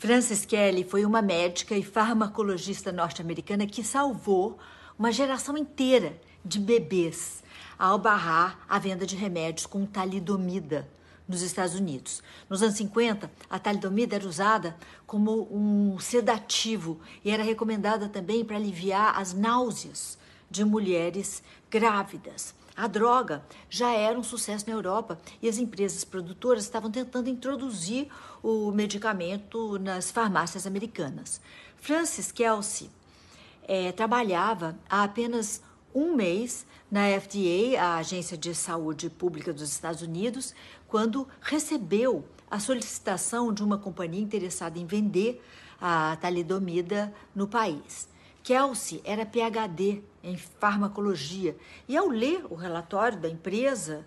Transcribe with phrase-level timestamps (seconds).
[0.00, 4.56] Frances Kelly foi uma médica e farmacologista norte-americana que salvou
[4.98, 7.42] uma geração inteira de bebês
[7.78, 10.88] ao barrar a venda de remédios com talidomida
[11.28, 12.22] nos Estados Unidos.
[12.48, 14.74] Nos anos 50, a talidomida era usada
[15.06, 20.16] como um sedativo e era recomendada também para aliviar as náuseas
[20.50, 22.54] de mulheres grávidas.
[22.80, 28.08] A droga já era um sucesso na Europa e as empresas produtoras estavam tentando introduzir
[28.42, 31.42] o medicamento nas farmácias americanas.
[31.76, 32.88] Francis Kelsey
[33.68, 35.62] é, trabalhava há apenas
[35.94, 40.54] um mês na FDA, a Agência de Saúde Pública dos Estados Unidos,
[40.88, 45.44] quando recebeu a solicitação de uma companhia interessada em vender
[45.78, 48.08] a talidomida no país.
[48.42, 51.56] Kelsey era PhD em farmacologia
[51.88, 54.06] e, ao ler o relatório da empresa,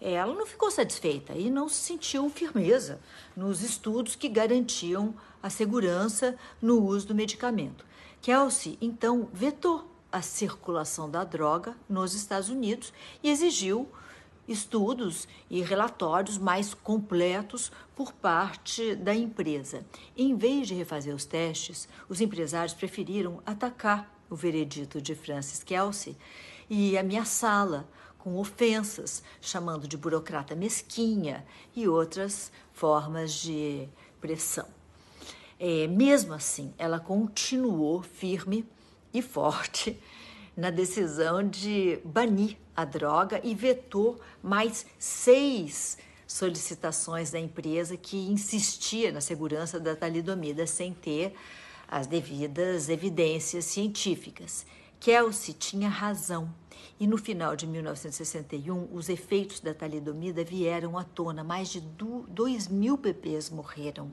[0.00, 3.00] ela não ficou satisfeita e não se sentiu firmeza
[3.36, 7.84] nos estudos que garantiam a segurança no uso do medicamento.
[8.20, 13.88] Kelsey, então, vetou a circulação da droga nos Estados Unidos e exigiu
[14.46, 19.84] estudos e relatórios mais completos por parte da empresa.
[20.16, 26.16] Em vez de refazer os testes, os empresários preferiram atacar o veredito de Francis Kelsey
[26.68, 27.84] e ameaçá-la
[28.18, 31.44] com ofensas, chamando de burocrata mesquinha
[31.76, 33.86] e outras formas de
[34.20, 34.66] pressão.
[35.60, 38.66] É, mesmo assim, ela continuou firme
[39.12, 40.00] e forte
[40.56, 49.12] na decisão de banir a droga e vetou mais seis solicitações da empresa que insistia
[49.12, 51.34] na segurança da talidomida sem ter
[51.88, 54.66] as devidas evidências científicas.
[55.04, 56.48] Kelsey tinha razão.
[56.98, 61.44] E no final de 1961, os efeitos da talidomida vieram à tona.
[61.44, 64.10] Mais de 2 mil bebês morreram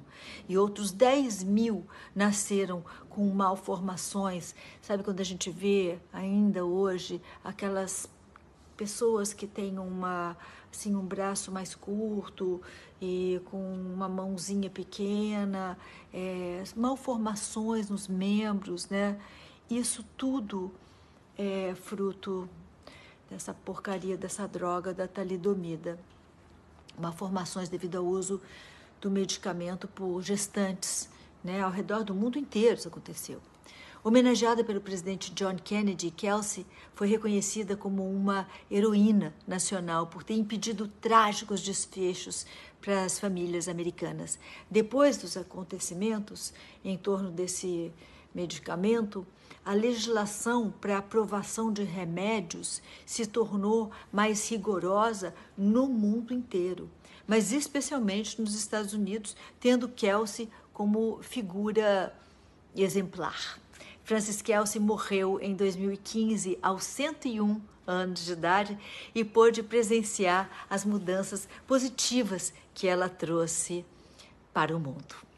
[0.50, 4.54] e outros 10 mil nasceram com malformações.
[4.82, 8.06] Sabe quando a gente vê ainda hoje aquelas
[8.76, 10.36] pessoas que têm uma
[10.70, 12.62] assim um braço mais curto
[13.02, 15.78] e com uma mãozinha pequena,
[16.14, 19.18] é, malformações nos membros, né?
[19.70, 20.70] Isso tudo
[21.42, 22.48] é fruto
[23.30, 25.98] dessa porcaria, dessa droga da talidomida.
[27.00, 28.40] Malformações devido ao uso
[29.00, 31.10] do medicamento por gestantes,
[31.44, 31.62] né?
[31.62, 33.42] Ao redor do mundo inteiro isso aconteceu.
[34.04, 40.88] Homenageada pelo presidente John Kennedy, Kelsey foi reconhecida como uma heroína nacional por ter impedido
[40.88, 42.46] trágicos desfechos
[42.82, 44.40] para as famílias americanas.
[44.70, 46.52] Depois dos acontecimentos
[46.84, 47.92] em torno desse
[48.34, 49.26] medicamento,
[49.64, 56.90] a legislação para aprovação de remédios se tornou mais rigorosa no mundo inteiro,
[57.28, 62.14] mas especialmente nos Estados Unidos, tendo Kelsey como figura
[62.76, 63.60] exemplar.
[64.04, 68.78] Francis Kelsey morreu em 2015 aos 101 anos de idade
[69.14, 73.86] e pôde presenciar as mudanças positivas que ela trouxe
[74.54, 75.31] para o mundo.